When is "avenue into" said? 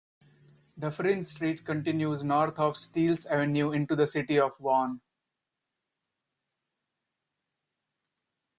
3.27-3.95